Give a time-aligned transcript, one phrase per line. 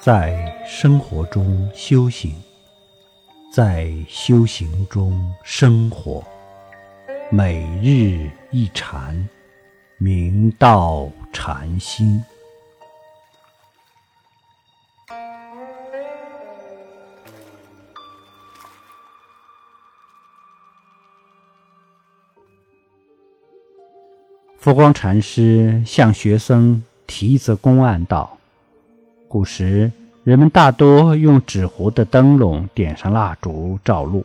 [0.00, 2.32] 在生活中修行，
[3.52, 6.24] 在修行中生活，
[7.32, 9.28] 每日一禅，
[9.98, 12.24] 明道禅心。
[24.58, 28.37] 佛光禅师向学生提一则公案道
[29.28, 29.92] ：“古时
[30.24, 34.24] 人们大多用纸糊的灯笼点上蜡烛照路。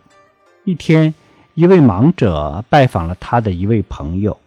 [0.63, 1.13] 一天，
[1.55, 4.37] 一位盲者拜访了他的一位朋友。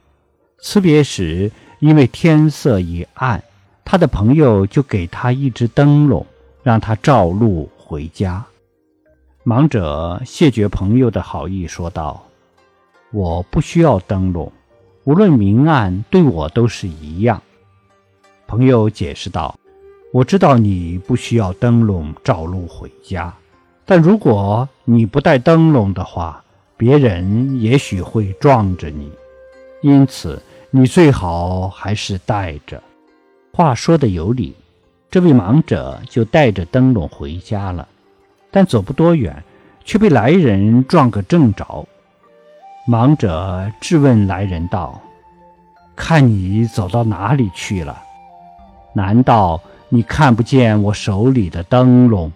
[0.58, 3.42] 辞别时，因为天色已暗，
[3.84, 6.26] 他的朋友就给他一只灯笼，
[6.62, 8.44] 让他照路回家。
[9.44, 12.26] 盲者谢绝朋友的好意，说道
[13.12, 14.50] ：‘我不需要灯笼。’”
[15.04, 17.40] 无论明暗，对我都是一样。
[18.48, 19.56] 朋友解释道
[20.16, 23.30] ：“我知道你不需要灯笼照路回家，
[23.84, 26.42] 但如果你不带灯笼的话，
[26.74, 29.12] 别人也许会撞着你。
[29.82, 32.82] 因此，你最好还是带着。”
[33.52, 34.56] 话说的有理，
[35.10, 37.86] 这位盲者就带着灯笼回家了。
[38.50, 39.44] 但走不多远，
[39.84, 41.86] 却被来人撞个正着。
[42.88, 44.98] 盲者质问来人道
[45.94, 48.02] ：“看你走到哪里去了？
[48.94, 49.60] 难道
[49.96, 52.30] 你看不见我手里的灯笼？”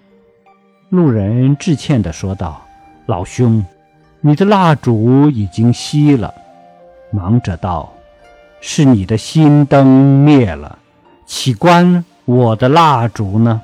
[0.89, 2.62] 路人致歉地说道
[3.05, 3.62] ：“老兄，
[4.22, 6.33] 你的蜡烛已经熄了。”
[7.12, 7.92] 盲者道
[8.62, 9.86] ：“是你的心灯
[10.25, 10.78] 灭了，
[11.27, 13.61] 岂关我的蜡烛呢？”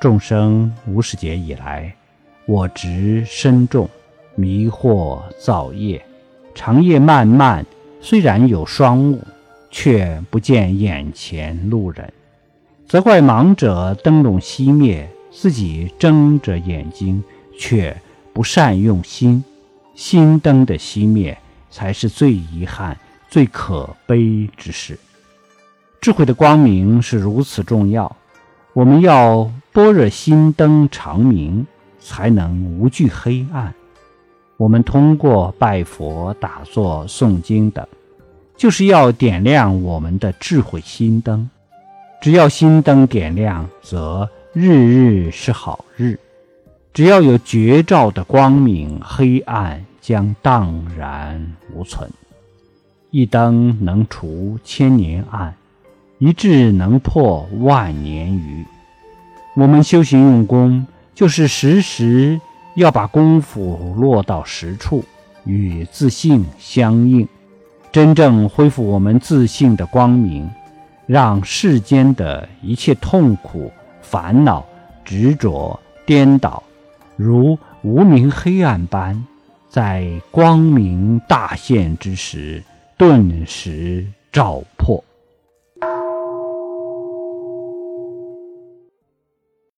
[0.00, 1.92] 众生无始劫以来，
[2.46, 3.90] 我执深重。
[4.36, 6.00] 迷惑造业，
[6.54, 7.66] 长夜漫漫，
[8.00, 9.20] 虽然有双目，
[9.68, 12.10] 却不见眼前路人。
[12.90, 17.22] 责怪盲者灯笼熄灭，自己睁着眼睛，
[17.56, 17.96] 却
[18.32, 19.44] 不善用心。
[19.94, 21.38] 心灯的熄灭，
[21.70, 24.98] 才是最遗憾、最可悲之事。
[26.00, 28.16] 智慧的光明是如此重要，
[28.72, 31.64] 我们要般若心灯长明，
[32.00, 33.72] 才能无惧黑暗。
[34.56, 37.86] 我们通过拜佛、打坐、诵经等，
[38.56, 41.48] 就是要点亮我们的智慧心灯。
[42.20, 46.18] 只要心灯点亮，则日日是好日。
[46.92, 52.10] 只要有绝照的光明，黑暗将荡然无存。
[53.10, 55.54] 一灯能除千年暗，
[56.18, 58.64] 一智能破万年愚。
[59.54, 62.40] 我们修行用功，就是时时。
[62.76, 65.04] 要把功夫落到实处，
[65.44, 67.26] 与自信相应，
[67.90, 70.48] 真正恢复我们自信的光明，
[71.10, 74.64] 让世间的一切痛苦、烦恼、
[75.04, 75.76] 执着、
[76.06, 76.62] 颠倒，
[77.16, 79.26] 如无明黑暗般，
[79.68, 82.62] 在光明大现之时，
[82.96, 85.02] 顿时照破。